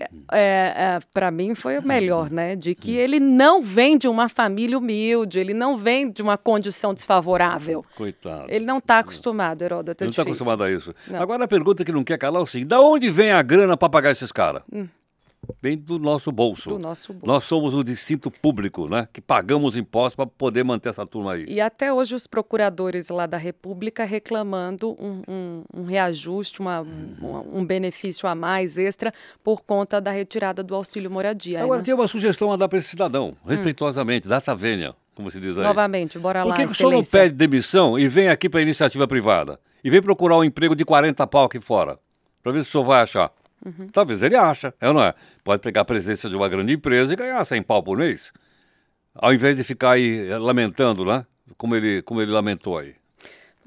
é, 0.00 0.06
é, 0.32 1.00
para 1.12 1.30
mim 1.30 1.54
foi 1.54 1.78
o 1.78 1.82
melhor, 1.82 2.30
né? 2.30 2.56
De 2.56 2.74
que 2.74 2.96
ele 2.96 3.20
não 3.20 3.62
vem 3.62 3.98
de 3.98 4.08
uma 4.08 4.28
família 4.28 4.78
humilde, 4.78 5.38
ele 5.38 5.52
não 5.52 5.76
vem 5.76 6.10
de 6.10 6.22
uma 6.22 6.38
condição 6.38 6.94
desfavorável. 6.94 7.84
Coitado. 7.94 8.46
Ele 8.48 8.64
não 8.64 8.78
está 8.78 9.00
acostumado, 9.00 9.62
Heródoto. 9.62 10.02
É 10.02 10.04
ele 10.04 10.08
não 10.08 10.10
está 10.12 10.22
acostumado 10.22 10.64
a 10.64 10.70
isso. 10.70 10.94
Não. 11.06 11.20
Agora 11.20 11.44
a 11.44 11.48
pergunta 11.48 11.84
que 11.84 11.92
não 11.92 12.02
quer 12.02 12.16
calar 12.16 12.40
é 12.40 12.44
o 12.44 12.46
seguinte: 12.46 12.68
da 12.68 12.80
onde 12.80 13.10
vem 13.10 13.32
a 13.32 13.42
grana 13.42 13.76
para 13.76 13.88
pagar 13.88 14.12
esses 14.12 14.32
caras? 14.32 14.62
Hum. 14.72 14.86
Vem 15.60 15.76
do 15.76 15.98
nosso 15.98 16.30
bolso. 16.30 16.70
Do 16.70 16.78
nosso 16.78 17.12
bolso. 17.12 17.26
Nós 17.26 17.44
somos 17.44 17.74
o 17.74 17.82
distinto 17.82 18.30
público, 18.30 18.88
né? 18.88 19.08
Que 19.12 19.20
pagamos 19.20 19.74
impostos 19.74 20.14
para 20.14 20.26
poder 20.26 20.62
manter 20.62 20.90
essa 20.90 21.04
turma 21.04 21.32
aí. 21.32 21.44
E 21.48 21.60
até 21.60 21.92
hoje 21.92 22.14
os 22.14 22.26
procuradores 22.26 23.08
lá 23.08 23.26
da 23.26 23.36
República 23.36 24.04
reclamando 24.04 24.92
um, 25.00 25.22
um, 25.28 25.62
um 25.74 25.84
reajuste, 25.84 26.60
uma, 26.60 26.82
um, 26.82 27.58
um, 27.58 27.64
benefício 27.64 28.28
a 28.28 28.34
mais 28.34 28.78
extra 28.78 29.12
por 29.42 29.62
conta 29.62 30.00
da 30.00 30.12
retirada 30.12 30.62
do 30.62 30.76
auxílio 30.76 31.10
moradia. 31.10 31.62
Agora 31.62 31.78
né? 31.78 31.84
tem 31.84 31.94
uma 31.94 32.06
sugestão 32.06 32.52
a 32.52 32.56
dar 32.56 32.68
para 32.68 32.78
esse 32.78 32.88
cidadão, 32.88 33.36
respeitosamente, 33.44 34.28
hum. 34.28 34.30
data 34.30 34.54
vênia. 34.54 34.94
como 35.14 35.28
se 35.28 35.40
diz 35.40 35.58
aí. 35.58 35.64
Novamente, 35.64 36.18
bora 36.20 36.42
Por 36.42 36.50
lá. 36.50 36.54
que, 36.54 36.66
que 36.66 36.72
o 36.72 36.74
senhor 36.74 36.92
não 36.92 37.04
pede 37.04 37.34
demissão 37.34 37.98
e 37.98 38.08
vem 38.08 38.28
aqui 38.28 38.48
para 38.48 38.60
a 38.60 38.62
iniciativa 38.62 39.08
privada? 39.08 39.58
E 39.82 39.90
vem 39.90 40.00
procurar 40.00 40.38
um 40.38 40.44
emprego 40.44 40.76
de 40.76 40.84
40 40.84 41.26
pau 41.26 41.46
aqui 41.46 41.60
fora? 41.60 41.98
Para 42.42 42.52
ver 42.52 42.62
se 42.62 42.68
o 42.68 42.72
senhor 42.72 42.84
vai 42.84 43.02
achar. 43.02 43.32
Uhum. 43.64 43.86
Talvez 43.92 44.22
ele 44.22 44.36
acha, 44.36 44.74
é 44.80 44.88
ou 44.88 44.94
não 44.94 45.02
é? 45.02 45.14
Pode 45.44 45.62
pegar 45.62 45.82
a 45.82 45.84
presidência 45.84 46.28
de 46.28 46.34
uma 46.36 46.48
grande 46.48 46.72
empresa 46.72 47.12
e 47.12 47.16
ganhar 47.16 47.44
100 47.44 47.62
pau 47.62 47.82
por 47.82 47.96
mês. 47.96 48.32
Ao 49.14 49.32
invés 49.32 49.56
de 49.56 49.62
ficar 49.64 49.92
aí 49.92 50.28
eh, 50.30 50.38
lamentando, 50.38 51.04
né? 51.04 51.24
Como 51.56 51.76
ele, 51.76 52.02
como 52.02 52.20
ele 52.20 52.30
lamentou 52.32 52.78
aí. 52.78 52.94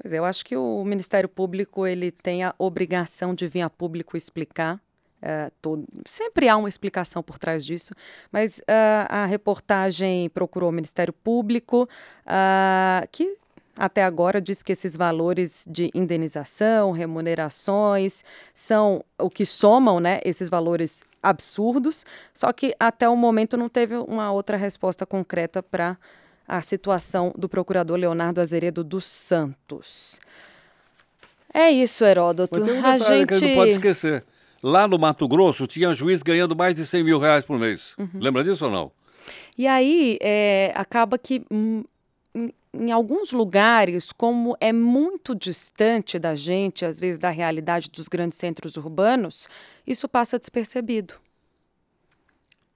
Pois 0.00 0.12
é, 0.12 0.18
eu 0.18 0.24
acho 0.24 0.44
que 0.44 0.56
o 0.56 0.84
Ministério 0.84 1.28
Público 1.28 1.86
ele 1.86 2.10
tem 2.10 2.42
a 2.44 2.54
obrigação 2.58 3.34
de 3.34 3.46
vir 3.48 3.62
a 3.62 3.70
público 3.70 4.16
explicar. 4.16 4.80
eh, 5.22 5.50
todo- 5.62 5.86
sempre 6.06 6.46
há 6.46 6.56
uma 6.58 6.68
explicação 6.68 7.22
por 7.22 7.38
trás 7.38 7.64
disso, 7.64 7.94
mas 8.30 8.60
ah, 8.68 9.22
a 9.22 9.26
reportagem 9.26 10.28
procurou 10.28 10.68
o 10.68 10.72
Ministério 10.72 11.12
Público, 11.12 11.88
ah, 12.26 13.02
que 13.10 13.38
até 13.76 14.02
agora 14.02 14.40
diz 14.40 14.62
que 14.62 14.72
esses 14.72 14.96
valores 14.96 15.64
de 15.66 15.90
indenização, 15.94 16.92
remunerações, 16.92 18.24
são 18.54 19.04
o 19.18 19.28
que 19.28 19.44
somam 19.44 20.00
né, 20.00 20.20
esses 20.24 20.48
valores 20.48 21.04
absurdos, 21.22 22.06
só 22.32 22.52
que 22.52 22.74
até 22.78 23.08
o 23.08 23.16
momento 23.16 23.56
não 23.56 23.68
teve 23.68 23.96
uma 23.96 24.32
outra 24.32 24.56
resposta 24.56 25.04
concreta 25.04 25.62
para 25.62 25.98
a 26.46 26.62
situação 26.62 27.34
do 27.36 27.48
procurador 27.48 27.96
Leonardo 27.98 28.40
Azeredo 28.40 28.84
dos 28.84 29.04
Santos. 29.04 30.20
É 31.52 31.70
isso, 31.70 32.04
Heródoto. 32.04 32.60
Mas 32.60 32.68
tem 32.68 32.80
um 32.80 32.86
a 32.86 32.98
gente... 32.98 33.26
que 33.26 33.46
não 33.46 33.54
pode 33.54 33.70
esquecer. 33.72 34.24
Lá 34.62 34.86
no 34.86 34.98
Mato 34.98 35.26
Grosso 35.26 35.66
tinha 35.66 35.92
juiz 35.92 36.22
ganhando 36.22 36.54
mais 36.54 36.74
de 36.74 36.86
100 36.86 37.04
mil 37.04 37.18
reais 37.18 37.44
por 37.44 37.58
mês. 37.58 37.94
Uhum. 37.98 38.10
Lembra 38.14 38.44
disso 38.44 38.64
ou 38.66 38.70
não? 38.70 38.92
E 39.58 39.66
aí, 39.66 40.18
é, 40.20 40.72
acaba 40.74 41.18
que 41.18 41.44
hum, 41.50 41.82
em, 42.80 42.92
alguns 42.92 43.32
lugares, 43.32 44.12
como 44.12 44.56
é 44.60 44.72
muito 44.72 45.34
distante 45.34 46.18
da 46.18 46.34
gente, 46.34 46.84
às 46.84 46.98
vezes 47.00 47.18
da 47.18 47.30
realidade 47.30 47.90
dos 47.90 48.08
grandes 48.08 48.38
centros 48.38 48.76
urbanos, 48.76 49.48
isso 49.86 50.08
passa 50.08 50.38
despercebido. 50.38 51.14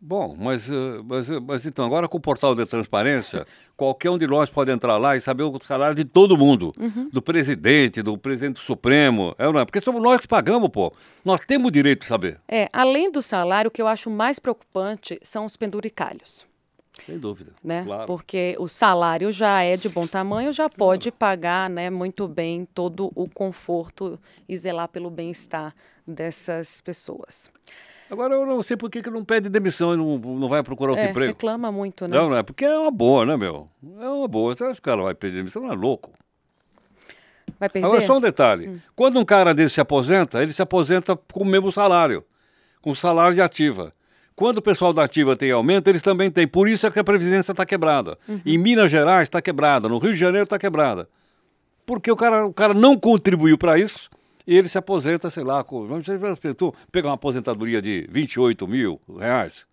Bom, 0.03 0.35
mas, 0.39 0.69
eh, 0.71 1.03
mas, 1.05 1.29
eh, 1.29 1.39
mas 1.39 1.67
então, 1.67 1.85
agora 1.85 2.09
com 2.09 2.17
o 2.17 2.21
portal 2.21 2.55
de 2.55 2.65
transparência, 2.65 3.47
qualquer 3.77 4.09
um 4.09 4.17
de 4.17 4.27
nós 4.27 4.49
pode 4.49 4.71
entrar 4.71 4.97
lá 4.97 5.15
e 5.15 5.21
saber 5.21 5.43
o 5.43 5.59
salário 5.61 5.95
de 5.95 6.07
todo 6.07 6.39
mundo. 6.39 6.73
Do 7.13 7.21
presidente, 7.21 8.01
do 8.01 8.17
presidente 8.17 8.61
supremo. 8.61 9.35
É 9.39 9.47
ou 9.47 9.53
não 9.53 9.61
é? 9.61 9.65
Porque 9.67 9.81
somos 9.81 10.01
nós 10.01 10.23
que 10.23 10.29
pagamos, 10.29 10.71
pô. 10.71 10.91
Nós 11.23 11.41
temos 11.47 11.69
o 11.69 11.71
direito 11.71 12.01
de 12.01 12.07
saber. 12.07 12.41
É, 12.49 12.67
além 12.73 13.13
do 13.13 13.21
salário, 13.21 13.69
o 13.69 13.71
que 13.71 13.83
eu 13.83 13.87
acho 13.87 14.09
mais 14.09 14.39
preocupante 14.39 15.19
são 15.23 15.45
os 15.45 15.55
penduricalhos. 15.55 16.50
Sem 17.07 17.19
dúvida. 17.19 17.53
né? 17.63 17.83
Claro. 17.85 18.07
Porque 18.07 18.57
o 18.59 18.69
salário 18.69 19.33
já 19.33 19.63
é 19.63 19.77
de 19.77 19.89
bom 19.89 20.07
tamanho, 20.07 20.53
já 20.53 20.69
pode 20.69 21.11
pagar, 21.11 21.69
né, 21.71 21.91
muito 21.91 22.27
bem 22.29 22.67
todo 22.75 23.11
o 23.15 23.29
conforto 23.29 24.19
e 24.49 24.57
zelar 24.57 24.89
pelo 24.89 25.11
bem-estar 25.11 25.75
dessas 26.07 26.81
pessoas. 26.81 27.51
Agora 28.11 28.35
eu 28.35 28.45
não 28.45 28.61
sei 28.63 28.77
por 28.77 28.91
que, 28.91 29.03
que 29.03 29.11
não 29.11 29.25
pede 29.25 29.49
demissão 29.49 29.95
e 29.95 29.97
não, 29.97 30.19
não 30.19 30.49
vai 30.49 30.63
procurar 30.65 30.91
outro 30.93 31.07
É, 31.07 31.11
emprego. 31.11 31.33
reclama 31.33 31.71
muito, 31.71 32.09
né? 32.09 32.17
Não, 32.17 32.29
não 32.31 32.37
é? 32.37 32.43
Porque 32.43 32.65
é 32.65 32.77
uma 32.77 32.91
boa, 32.91 33.25
né, 33.25 33.37
meu? 33.37 33.69
É 34.01 34.09
uma 34.09 34.27
boa. 34.27 34.53
Você 34.55 34.65
acha 34.65 34.75
que 34.75 34.81
o 34.81 34.83
cara 34.83 35.03
vai 35.03 35.15
pedir 35.15 35.37
demissão? 35.37 35.63
Não 35.63 35.73
é 35.73 35.77
louco. 35.77 36.11
Vai 37.59 37.69
perder? 37.69 37.87
Agora, 37.87 38.05
só 38.07 38.17
um 38.17 38.21
detalhe. 38.21 38.81
Quando 38.97 39.21
um 39.21 39.25
cara 39.25 39.55
desse 39.55 39.75
se 39.77 39.81
aposenta, 39.81 40.43
ele 40.43 40.53
se 40.53 40.61
aposenta 40.63 41.15
com 41.17 41.43
o 41.43 41.47
mesmo 41.47 41.71
salário, 41.71 42.25
com 42.81 42.91
o 42.91 42.97
salário 42.97 43.35
de 43.35 43.43
ativa. 43.43 43.93
Quando 44.41 44.57
o 44.57 44.63
pessoal 44.63 44.91
da 44.95 45.05
ativa 45.05 45.37
tem 45.37 45.51
aumento, 45.51 45.89
eles 45.89 46.01
também 46.01 46.31
têm. 46.31 46.49
Por 46.49 46.67
isso 46.67 46.87
é 46.87 46.91
que 46.91 46.99
a 46.99 47.05
Previdência 47.05 47.53
está 47.53 47.67
quebrada. 47.67 48.17
Em 48.47 48.57
Minas 48.57 48.91
Gerais 48.91 49.25
está 49.25 49.43
quebrada, 49.43 49.87
no 49.87 49.99
Rio 49.99 50.15
de 50.15 50.19
Janeiro 50.19 50.45
está 50.45 50.59
quebrada. 50.59 51.07
Porque 51.85 52.11
o 52.11 52.17
cara, 52.17 52.47
o 52.47 52.53
cara 52.55 52.73
não 52.73 52.97
contribuiu 52.99 53.59
para 53.59 53.79
isso 53.79 54.09
e 54.47 54.57
ele 54.57 54.67
se 54.67 54.79
aposenta, 54.79 55.29
sei 55.29 55.45
lá, 55.45 55.63
com, 55.63 55.87
pegar 56.91 57.09
uma 57.11 57.15
aposentadoria 57.17 57.83
de 57.83 58.09
28 58.11 58.67
mil 58.67 58.99
reais. 59.19 59.67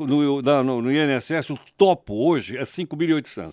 No, 0.00 0.40
na- 0.40 0.62
no, 0.62 0.80
no 0.80 0.90
INSS, 0.90 1.50
o 1.50 1.58
topo 1.76 2.14
hoje 2.14 2.56
é 2.56 2.62
5.800. 2.62 3.52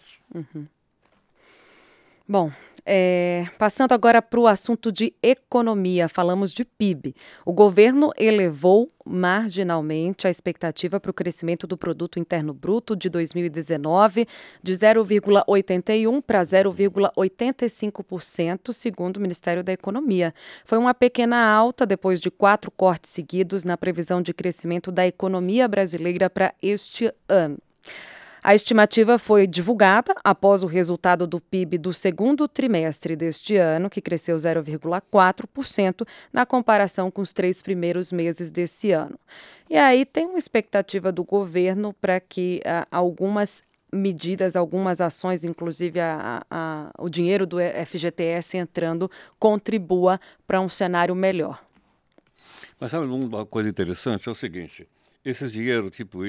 Bom, 2.25 2.49
é, 2.89 3.45
passando 3.57 3.91
agora 3.91 4.21
para 4.21 4.39
o 4.39 4.47
assunto 4.47 4.93
de 4.93 5.13
economia, 5.21 6.07
falamos 6.07 6.53
de 6.53 6.63
PIB. 6.63 7.13
O 7.45 7.51
governo 7.51 8.13
elevou 8.17 8.87
marginalmente 9.05 10.25
a 10.25 10.29
expectativa 10.29 10.97
para 10.97 11.11
o 11.11 11.13
crescimento 11.13 11.67
do 11.67 11.77
produto 11.77 12.17
interno 12.17 12.53
bruto 12.53 12.95
de 12.95 13.09
2019 13.09 14.25
de 14.63 14.71
0,81 14.71 16.21
para 16.21 16.41
0,85%, 16.41 18.71
segundo 18.71 19.17
o 19.17 19.21
Ministério 19.21 19.65
da 19.65 19.73
Economia. 19.73 20.33
Foi 20.63 20.77
uma 20.77 20.93
pequena 20.93 21.45
alta 21.45 21.85
depois 21.85 22.21
de 22.21 22.31
quatro 22.31 22.71
cortes 22.71 23.11
seguidos 23.11 23.65
na 23.65 23.75
previsão 23.75 24.21
de 24.21 24.33
crescimento 24.33 24.93
da 24.93 25.05
economia 25.05 25.67
brasileira 25.67 26.29
para 26.29 26.53
este 26.61 27.13
ano. 27.27 27.57
A 28.43 28.55
estimativa 28.55 29.17
foi 29.17 29.45
divulgada 29.47 30.15
após 30.23 30.63
o 30.63 30.67
resultado 30.67 31.25
do 31.27 31.39
PIB 31.39 31.77
do 31.77 31.93
segundo 31.93 32.47
trimestre 32.47 33.15
deste 33.15 33.57
ano, 33.57 33.89
que 33.89 33.99
cresceu 34.01 34.37
0,4% 34.37 36.07
na 36.31 36.45
comparação 36.45 37.09
com 37.11 37.21
os 37.21 37.33
três 37.33 37.61
primeiros 37.61 38.11
meses 38.11 38.49
desse 38.51 38.91
ano. 38.91 39.19
E 39.69 39.75
aí 39.75 40.05
tem 40.05 40.25
uma 40.27 40.37
expectativa 40.37 41.11
do 41.11 41.23
governo 41.23 41.93
para 41.99 42.19
que 42.19 42.61
ah, 42.65 42.87
algumas 42.91 43.63
medidas, 43.91 44.55
algumas 44.55 45.01
ações, 45.01 45.43
inclusive 45.43 45.99
a- 45.99 46.43
a- 46.49 46.91
o 46.99 47.09
dinheiro 47.09 47.45
do 47.45 47.59
FGTS 47.59 48.57
entrando, 48.57 49.09
contribua 49.39 50.19
para 50.45 50.61
um 50.61 50.69
cenário 50.69 51.15
melhor. 51.15 51.61
Mas 52.79 52.91
sabe 52.91 53.07
uma 53.07 53.45
coisa 53.45 53.69
interessante? 53.69 54.27
É 54.29 54.31
o 54.31 54.35
seguinte: 54.35 54.87
esses 55.29 55.51
dinheiro, 55.51 55.89
tipo 55.89 56.19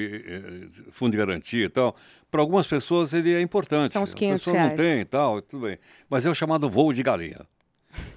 fundo 0.91 1.11
de 1.11 1.17
garantia 1.17 1.65
e 1.65 1.69
tal, 1.69 1.95
para 2.29 2.41
algumas 2.41 2.67
pessoas 2.67 3.13
ele 3.13 3.33
é 3.33 3.41
importante. 3.41 3.93
São 3.93 4.03
os 4.03 4.13
A 4.13 4.17
500 4.17 4.39
pessoa 4.43 4.53
não 4.57 4.63
reais. 4.63 4.79
tem 4.79 4.99
e 5.01 5.05
tal, 5.05 5.41
tudo 5.41 5.65
bem. 5.65 5.77
Mas 6.09 6.25
é 6.25 6.29
o 6.29 6.35
chamado 6.35 6.69
voo 6.69 6.91
de 6.93 7.01
galinha. 7.03 7.41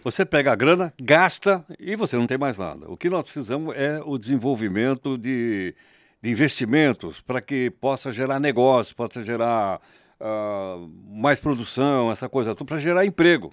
Você 0.05 0.25
pega 0.27 0.53
a 0.53 0.55
grana, 0.55 0.93
gasta 1.01 1.65
e 1.79 1.97
você 1.97 2.17
não 2.17 2.27
tem 2.27 2.37
mais 2.37 2.59
nada. 2.59 2.91
O 2.91 2.97
que 2.97 3.09
nós 3.09 3.23
precisamos 3.23 3.75
é 3.75 4.03
o 4.05 4.19
desenvolvimento 4.19 5.17
de, 5.17 5.75
de 6.21 6.31
investimentos 6.31 7.21
para 7.23 7.41
que 7.41 7.71
possa 7.71 8.13
gerar 8.13 8.39
negócio, 8.39 8.95
possa 8.95 9.25
gerar 9.25 9.81
ah, 10.21 10.77
mais 11.09 11.41
produção, 11.41 12.13
essa 12.13 12.29
coisa 12.29 12.55
tudo, 12.55 12.67
para 12.69 12.77
gerar 12.77 13.07
emprego. 13.07 13.51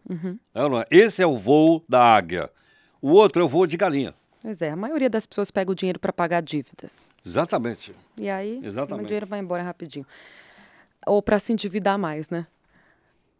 É 0.54 0.64
ou 0.64 0.70
não 0.70 0.80
é? 0.82 0.86
Esse 0.92 1.22
é 1.24 1.28
o 1.28 1.38
voo 1.38 1.84
da 1.88 2.04
águia. 2.04 2.50
O 3.02 3.12
outro 3.12 3.42
é 3.42 3.46
o 3.46 3.50
voo 3.50 3.66
de 3.66 3.78
galinha. 3.78 4.14
Pois 4.42 4.62
é, 4.62 4.72
a 4.72 4.76
maioria 4.76 5.10
das 5.10 5.26
pessoas 5.26 5.50
pega 5.52 5.72
o 5.72 5.76
dinheiro 5.76 6.00
para 6.00 6.12
pagar 6.12 6.42
dívidas. 6.42 7.02
Exatamente. 7.26 7.96
E 8.18 8.30
aí, 8.30 8.60
Exatamente. 8.64 9.04
o 9.04 9.08
dinheiro 9.08 9.26
vai 9.26 9.40
embora 9.40 9.64
rapidinho. 9.64 10.06
Ou 11.06 11.22
para 11.22 11.40
se 11.40 11.54
endividar 11.54 11.98
mais, 11.98 12.30
né? 12.30 12.46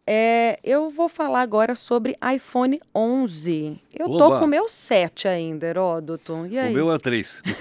É, 0.06 0.58
eu 0.64 0.90
vou 0.90 1.08
falar 1.08 1.40
agora 1.42 1.74
sobre 1.76 2.16
iPhone 2.34 2.80
11. 2.94 3.80
Eu 3.92 4.06
tô 4.08 4.26
Oba! 4.26 4.38
com 4.40 4.44
o 4.44 4.48
meu 4.48 4.68
7 4.68 5.28
ainda, 5.28 5.66
Heródoto. 5.66 6.46
E 6.46 6.58
aí? 6.58 6.72
O 6.72 6.74
meu 6.74 6.92
é 6.92 6.98
três. 6.98 7.42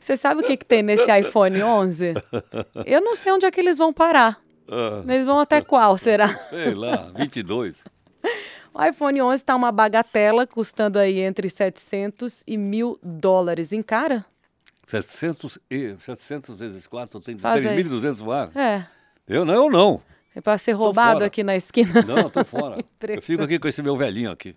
Você 0.00 0.16
sabe 0.16 0.42
o 0.42 0.44
que, 0.44 0.56
que 0.56 0.64
tem 0.64 0.82
nesse 0.82 1.10
iPhone 1.18 1.62
11? 1.62 2.14
Eu 2.84 3.00
não 3.00 3.16
sei 3.16 3.32
onde 3.32 3.46
é 3.46 3.50
que 3.50 3.60
eles 3.60 3.78
vão 3.78 3.92
parar. 3.92 4.40
Ah, 4.68 5.02
Eles 5.06 5.26
vão 5.26 5.38
até 5.40 5.60
qual, 5.60 5.96
será? 5.98 6.28
sei 6.50 6.74
lá, 6.74 7.10
22. 7.16 7.82
O 8.74 8.84
iPhone 8.84 9.22
11 9.22 9.36
está 9.36 9.54
uma 9.54 9.70
bagatela, 9.70 10.48
custando 10.48 10.98
aí 10.98 11.20
entre 11.20 11.48
700 11.48 12.42
e 12.44 12.56
mil 12.56 12.98
dólares. 13.00 13.72
Encara? 13.72 14.26
700, 14.84 15.60
e, 15.70 15.94
700 15.96 16.58
vezes 16.58 16.86
4 16.88 17.20
tem 17.20 17.38
Faz 17.38 17.64
aí. 17.64 17.84
3.200 17.84 18.18
no 18.18 18.32
ar. 18.32 18.50
É. 18.56 18.84
Eu 19.28 19.44
não, 19.44 19.54
eu 19.54 19.70
não. 19.70 20.02
É 20.34 20.40
para 20.40 20.58
ser 20.58 20.72
roubado 20.72 21.22
aqui 21.22 21.44
na 21.44 21.54
esquina. 21.54 22.02
Não, 22.02 22.18
eu 22.18 22.30
tô 22.30 22.44
fora. 22.44 22.84
eu 23.06 23.22
fico 23.22 23.44
aqui 23.44 23.60
com 23.60 23.68
esse 23.68 23.80
meu 23.80 23.96
velhinho 23.96 24.32
aqui. 24.32 24.56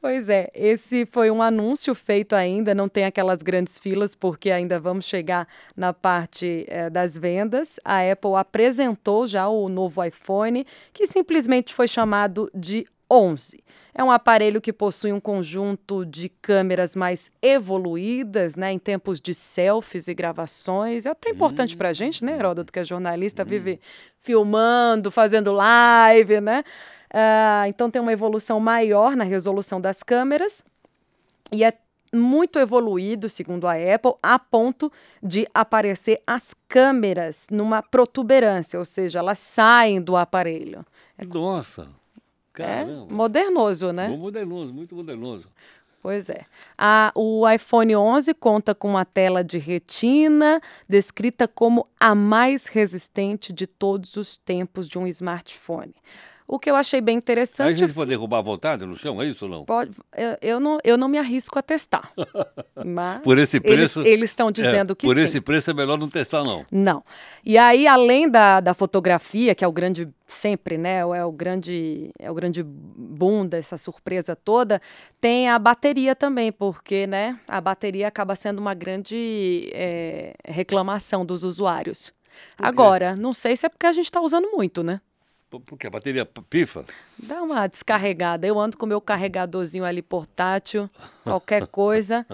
Pois 0.00 0.28
é, 0.28 0.50
esse 0.52 1.06
foi 1.06 1.30
um 1.30 1.40
anúncio 1.40 1.94
feito 1.94 2.34
ainda, 2.34 2.74
não 2.74 2.88
tem 2.88 3.04
aquelas 3.04 3.42
grandes 3.42 3.78
filas, 3.78 4.14
porque 4.14 4.50
ainda 4.50 4.78
vamos 4.78 5.04
chegar 5.04 5.48
na 5.74 5.92
parte 5.92 6.66
eh, 6.68 6.90
das 6.90 7.16
vendas. 7.16 7.80
A 7.84 8.00
Apple 8.00 8.34
apresentou 8.36 9.26
já 9.26 9.48
o 9.48 9.68
novo 9.68 10.04
iPhone, 10.04 10.66
que 10.92 11.06
simplesmente 11.06 11.72
foi 11.72 11.88
chamado 11.88 12.50
de 12.54 12.86
11. 13.10 13.62
É 13.94 14.04
um 14.04 14.10
aparelho 14.10 14.60
que 14.60 14.72
possui 14.72 15.12
um 15.12 15.20
conjunto 15.20 16.04
de 16.04 16.28
câmeras 16.28 16.94
mais 16.94 17.30
evoluídas, 17.40 18.54
né, 18.54 18.70
em 18.72 18.78
tempos 18.78 19.20
de 19.20 19.32
selfies 19.32 20.06
e 20.06 20.14
gravações. 20.14 21.06
É 21.06 21.10
até 21.10 21.30
importante 21.30 21.76
para 21.76 21.88
a 21.88 21.92
gente, 21.92 22.24
né, 22.24 22.36
Heródoto, 22.36 22.72
que 22.72 22.78
é 22.78 22.84
jornalista, 22.84 23.42
vive 23.42 23.80
filmando, 24.20 25.10
fazendo 25.10 25.52
live, 25.52 26.40
né? 26.40 26.62
Ah, 27.10 27.64
então 27.68 27.90
tem 27.90 28.02
uma 28.02 28.12
evolução 28.12 28.60
maior 28.60 29.16
na 29.16 29.24
resolução 29.24 29.80
das 29.80 30.02
câmeras 30.02 30.62
e 31.50 31.64
é 31.64 31.72
muito 32.12 32.58
evoluído, 32.58 33.28
segundo 33.28 33.66
a 33.66 33.72
Apple, 33.72 34.14
a 34.22 34.38
ponto 34.38 34.92
de 35.22 35.46
aparecer 35.54 36.20
as 36.26 36.54
câmeras 36.68 37.46
numa 37.50 37.82
protuberância, 37.82 38.78
ou 38.78 38.84
seja, 38.84 39.18
elas 39.20 39.38
saem 39.38 40.00
do 40.00 40.16
aparelho. 40.16 40.84
Nossa! 41.32 41.88
Caramba. 42.56 43.06
É 43.10 43.14
modernoso, 43.14 43.92
né? 43.92 44.08
Muito 44.08 44.20
modernoso, 44.20 44.72
muito 44.72 44.96
modernoso. 44.96 45.48
Pois 46.02 46.30
é. 46.30 46.46
A, 46.78 47.12
o 47.14 47.48
iPhone 47.48 47.96
11 47.96 48.32
conta 48.34 48.74
com 48.74 48.88
uma 48.88 49.04
tela 49.04 49.42
de 49.42 49.58
retina, 49.58 50.60
descrita 50.88 51.48
como 51.48 51.84
a 51.98 52.14
mais 52.14 52.68
resistente 52.68 53.52
de 53.52 53.66
todos 53.66 54.16
os 54.16 54.36
tempos 54.36 54.88
de 54.88 54.98
um 54.98 55.06
smartphone. 55.06 55.94
O 56.48 56.60
que 56.60 56.70
eu 56.70 56.76
achei 56.76 57.00
bem 57.00 57.16
interessante. 57.16 57.66
Aí 57.66 57.74
a 57.74 57.76
gente 57.76 57.92
pode 57.92 58.08
derrubar 58.08 58.38
à 58.38 58.42
vontade 58.42 58.86
no 58.86 58.94
chão, 58.94 59.20
é 59.20 59.26
isso 59.26 59.46
ou 59.46 59.50
não? 59.50 59.64
Pode, 59.64 59.90
eu, 60.16 60.38
eu, 60.40 60.60
não, 60.60 60.78
eu 60.84 60.96
não 60.96 61.08
me 61.08 61.18
arrisco 61.18 61.58
a 61.58 61.62
testar. 61.62 62.12
Mas 62.84 63.20
por 63.22 63.36
esse 63.36 63.58
preço. 63.58 64.02
Eles 64.02 64.30
estão 64.30 64.52
dizendo 64.52 64.92
é, 64.92 64.96
que 64.96 65.06
por 65.06 65.14
sim. 65.14 65.22
Por 65.22 65.24
esse 65.24 65.40
preço 65.40 65.70
é 65.70 65.74
melhor 65.74 65.98
não 65.98 66.08
testar, 66.08 66.44
não. 66.44 66.64
Não. 66.70 67.04
E 67.44 67.58
aí, 67.58 67.86
além 67.86 68.30
da, 68.30 68.60
da 68.60 68.74
fotografia, 68.74 69.54
que 69.56 69.64
é 69.64 69.68
o 69.68 69.72
grande, 69.72 70.08
sempre, 70.26 70.78
né? 70.78 70.98
É 70.98 71.24
o 71.24 71.32
grande, 71.32 72.10
é 72.18 72.30
o 72.30 72.34
grande 72.34 72.62
boom 72.62 73.44
dessa 73.44 73.76
surpresa 73.76 74.36
toda, 74.36 74.80
tem 75.20 75.48
a 75.48 75.58
bateria 75.58 76.14
também, 76.14 76.52
porque, 76.52 77.08
né? 77.08 77.40
A 77.48 77.60
bateria 77.60 78.06
acaba 78.06 78.36
sendo 78.36 78.60
uma 78.60 78.74
grande 78.74 79.68
é, 79.72 80.34
reclamação 80.44 81.26
dos 81.26 81.42
usuários. 81.42 82.12
Agora, 82.58 83.16
não 83.16 83.32
sei 83.32 83.56
se 83.56 83.66
é 83.66 83.68
porque 83.68 83.86
a 83.86 83.92
gente 83.92 84.04
está 84.04 84.20
usando 84.20 84.50
muito, 84.52 84.84
né? 84.84 85.00
Porque 85.64 85.86
a 85.86 85.90
bateria 85.90 86.26
pifa? 86.26 86.84
Dá 87.16 87.40
uma 87.40 87.68
descarregada. 87.68 88.46
Eu 88.46 88.58
ando 88.58 88.76
com 88.76 88.84
meu 88.84 89.00
carregadorzinho 89.00 89.84
ali 89.84 90.02
portátil, 90.02 90.88
qualquer 91.22 91.66
coisa 91.68 92.26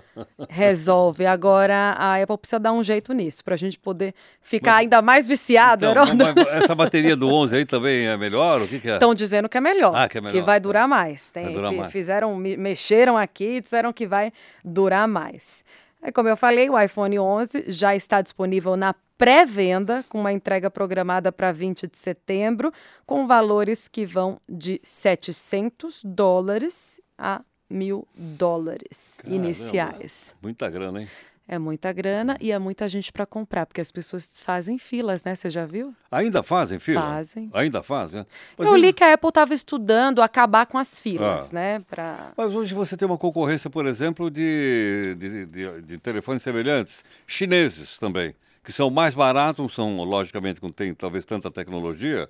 resolve. 0.48 1.26
Agora 1.26 1.94
a 1.98 2.22
Apple 2.22 2.38
precisa 2.38 2.58
dar 2.58 2.72
um 2.72 2.82
jeito 2.82 3.12
nisso 3.12 3.44
para 3.44 3.54
a 3.54 3.58
gente 3.58 3.78
poder 3.78 4.14
ficar 4.40 4.72
mas, 4.72 4.80
ainda 4.80 5.02
mais 5.02 5.28
viciado. 5.28 5.84
Então, 5.86 6.04
essa 6.50 6.74
bateria 6.74 7.14
do 7.14 7.28
11 7.28 7.56
aí 7.56 7.66
também 7.66 8.06
é 8.06 8.16
melhor? 8.16 8.62
O 8.62 8.68
que, 8.68 8.80
que 8.80 8.88
é? 8.88 8.94
Estão 8.94 9.14
dizendo 9.14 9.46
que 9.46 9.58
é 9.58 9.60
melhor. 9.60 9.94
Ah, 9.94 10.08
que 10.08 10.16
é 10.16 10.20
melhor. 10.20 10.32
Que 10.32 10.40
vai 10.40 10.58
durar 10.58 10.88
mais. 10.88 11.28
Tem, 11.28 11.44
vai 11.44 11.52
durar 11.52 11.72
mais. 11.72 11.92
Fizeram, 11.92 12.34
mexeram 12.34 13.18
aqui 13.18 13.56
e 13.56 13.60
disseram 13.60 13.92
que 13.92 14.06
vai 14.06 14.32
durar 14.64 15.06
mais. 15.06 15.62
É 16.02 16.10
como 16.10 16.28
eu 16.28 16.36
falei, 16.36 16.68
o 16.68 16.80
iPhone 16.80 17.18
11 17.18 17.66
já 17.68 17.94
está 17.94 18.22
disponível 18.22 18.74
na 18.74 18.94
pré-venda, 19.22 20.04
com 20.08 20.18
uma 20.18 20.32
entrega 20.32 20.68
programada 20.68 21.30
para 21.30 21.52
20 21.52 21.86
de 21.86 21.96
setembro, 21.96 22.72
com 23.06 23.24
valores 23.24 23.86
que 23.86 24.04
vão 24.04 24.40
de 24.48 24.80
700 24.82 26.02
dólares 26.04 27.00
a 27.16 27.40
mil 27.70 28.04
dólares 28.16 29.20
Caramba, 29.22 29.36
iniciais. 29.36 30.34
Muita 30.42 30.68
grana, 30.68 31.02
hein? 31.02 31.08
É 31.46 31.56
muita 31.58 31.92
grana 31.92 32.36
e 32.40 32.50
é 32.50 32.58
muita 32.58 32.88
gente 32.88 33.12
para 33.12 33.24
comprar, 33.24 33.64
porque 33.66 33.80
as 33.80 33.92
pessoas 33.92 34.28
fazem 34.40 34.76
filas, 34.76 35.22
né? 35.22 35.34
Você 35.36 35.50
já 35.50 35.66
viu? 35.66 35.94
Ainda 36.10 36.42
fazem 36.42 36.78
fila? 36.80 37.00
Fazem. 37.02 37.48
Ainda 37.52 37.80
fazem, 37.82 38.20
né? 38.20 38.26
Mas 38.58 38.66
Eu 38.66 38.74
li 38.76 38.92
que 38.92 39.04
a 39.04 39.12
Apple 39.14 39.28
estava 39.28 39.54
estudando 39.54 40.20
acabar 40.20 40.66
com 40.66 40.78
as 40.78 40.98
filas, 40.98 41.50
Ah. 41.50 41.54
né? 41.54 41.80
Pra... 41.88 42.32
Mas 42.36 42.52
hoje 42.54 42.74
você 42.74 42.96
tem 42.96 43.06
uma 43.06 43.18
concorrência, 43.18 43.70
por 43.70 43.86
exemplo, 43.86 44.30
de, 44.30 45.14
de, 45.18 45.46
de- 45.46 45.82
de 45.82 45.98
telefones 45.98 46.42
semelhantes, 46.42 47.04
chineses 47.26 47.98
também, 47.98 48.34
que 48.64 48.72
são 48.72 48.90
mais 48.90 49.14
baratos, 49.14 49.74
são, 49.74 50.02
logicamente, 50.04 50.62
não 50.62 50.70
tem 50.70 50.94
talvez 50.94 51.24
tanta 51.24 51.50
tecnologia, 51.50 52.28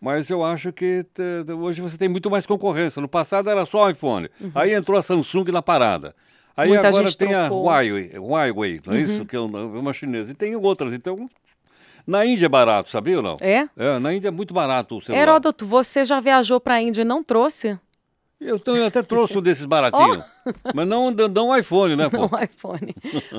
mas 0.00 0.28
eu 0.30 0.44
acho 0.44 0.72
que 0.72 1.04
hoje 1.60 1.80
você 1.80 1.96
tem 1.96 2.08
muito 2.08 2.30
mais 2.30 2.46
concorrência. 2.46 3.00
No 3.02 3.08
passado 3.08 3.48
era 3.50 3.64
só 3.66 3.88
iPhone, 3.90 4.28
aí 4.54 4.72
entrou 4.74 4.98
a 4.98 5.02
Samsung 5.02 5.44
na 5.52 5.62
parada. 5.62 6.14
Aí 6.56 6.68
Uhum. 6.68 6.74
Muita 6.74 6.88
agora 6.88 7.12
tem 7.12 7.34
a 7.34 7.40
trocou. 7.42 7.58
Uhum. 7.58 7.64
Huawei, 7.66 8.12
Huawei, 8.18 8.80
não 8.84 8.94
é 8.94 9.00
isso? 9.00 9.24
Que 9.24 9.36
é 9.36 9.40
um- 9.40 9.78
uma 9.78 9.92
chinesa. 9.92 10.32
E 10.32 10.34
tem 10.34 10.56
outras, 10.56 10.92
então... 10.92 11.28
Na 12.04 12.24
Índia 12.24 12.46
é 12.46 12.48
barato, 12.48 12.88
sabia 12.90 13.18
ou 13.18 13.22
não? 13.22 13.36
É? 13.38 13.68
É, 13.76 13.98
na 13.98 14.14
Índia 14.14 14.28
é 14.28 14.30
muito 14.30 14.54
barato 14.54 14.96
o 14.96 15.00
celular. 15.02 15.22
Heródoto, 15.22 15.66
você 15.66 16.04
já 16.06 16.18
viajou 16.20 16.58
para 16.58 16.74
a 16.76 16.80
Índia 16.82 17.02
e 17.02 17.04
não 17.04 17.22
trouxe 17.22 17.78
Eu, 18.40 18.54
então, 18.54 18.76
eu 18.76 18.86
até 18.86 19.02
trouxe 19.02 19.36
um 19.36 19.42
desses 19.42 19.64
baratinhos. 19.64 20.24
Mas 20.72 20.86
não, 20.86 21.10
não 21.10 21.48
um 21.48 21.56
iPhone, 21.56 21.96
né, 21.96 22.08
pô? 22.10 22.18
um 22.18 22.42
iPhone? 22.42 22.94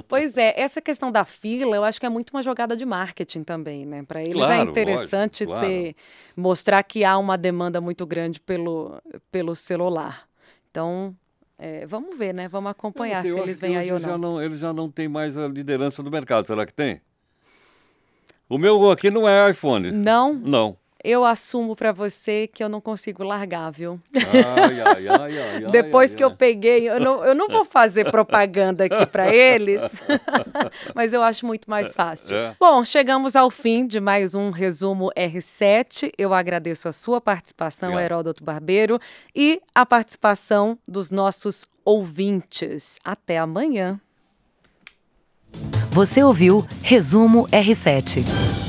pois 0.08 0.38
é, 0.38 0.54
essa 0.60 0.82
questão 0.82 1.10
da 1.10 1.24
fila, 1.24 1.76
eu 1.76 1.84
acho 1.86 2.00
que 2.00 2.06
é 2.06 2.10
muito 2.10 2.32
uma 2.32 2.44
jogada 2.44 2.76
de 2.76 2.86
marketing 2.86 3.44
também, 3.44 3.86
né? 3.86 4.04
Para 4.04 4.22
eles 4.22 4.36
é 4.36 4.38
Claro, 4.38 4.70
interessante 4.70 5.46
lógico, 5.46 5.66
ter 5.66 5.96
mostrar 6.36 6.84
que 6.84 7.06
há 7.06 7.18
uma 7.18 7.38
demanda 7.38 7.80
muito 7.80 8.06
grande 8.06 8.42
pelo, 8.42 9.02
pelo 9.32 9.56
celular. 9.56 10.28
Então, 10.70 11.16
é, 11.58 11.86
vamos 11.86 12.18
ver, 12.18 12.34
né? 12.34 12.50
Vamos 12.50 12.70
acompanhar 12.70 13.24
não 13.24 13.32
sei, 13.32 13.32
se 13.32 13.40
eles 13.40 13.60
vêm 13.60 13.78
aí 13.78 13.90
ou 13.92 13.96
hoje 13.96 14.06
já 14.06 14.18
não. 14.18 14.42
Eles 14.42 14.60
já 14.60 14.74
não 14.74 14.92
têm 14.92 15.08
mais 15.08 15.38
a 15.38 15.48
liderança 15.48 16.04
do 16.04 16.12
mercado, 16.12 16.46
será 16.46 16.66
que 16.66 16.74
tem? 16.74 17.02
O 18.50 18.58
meu 18.58 18.92
aqui 18.92 19.10
não 19.10 19.30
é 19.30 19.50
iPhone. 19.50 19.92
Não, 19.92 20.34
Não. 20.34 20.78
Eu 21.04 21.24
assumo 21.24 21.76
para 21.76 21.92
você 21.92 22.48
que 22.48 22.64
eu 22.64 22.68
não 22.70 22.82
consigo 22.82 23.24
largar, 23.24 23.72
viu? 23.72 24.00
Ai, 24.16 24.82
ai, 24.82 25.08
ai, 25.08 25.64
ai, 25.64 25.72
Depois 25.72 26.12
ai, 26.12 26.18
que 26.18 26.24
eu 26.24 26.30
ai. 26.30 26.36
peguei, 26.36 26.90
eu 26.90 27.00
não, 27.00 27.24
eu 27.24 27.34
não 27.34 27.48
vou 27.48 27.64
fazer 27.64 28.12
propaganda 28.12 28.86
aqui 28.86 29.06
para 29.06 29.34
eles, 29.34 29.82
mas 30.94 31.14
eu 31.14 31.24
acho 31.24 31.46
muito 31.46 31.70
mais 31.70 31.96
fácil. 31.96 32.36
É. 32.36 32.56
Bom, 32.60 32.84
chegamos 32.84 33.36
ao 33.36 33.50
fim 33.50 33.88
de 33.88 34.00
mais 34.00 34.36
um 34.36 34.50
resumo 34.52 35.10
R7. 35.16 36.12
Eu 36.18 36.34
agradeço 36.34 36.88
a 36.88 36.92
sua 36.92 37.22
participação, 37.22 37.90
Obrigado. 37.90 38.06
Heródoto 38.12 38.44
Barbeiro, 38.44 39.00
e 39.36 39.62
a 39.74 39.86
participação 39.86 40.78
dos 40.88 41.10
nossos 41.10 41.66
ouvintes. 41.86 43.00
Até 43.04 43.38
amanhã. 43.38 44.00
Você 45.92 46.24
ouviu 46.24 46.64
Resumo 46.84 47.48
R7. 47.48 48.69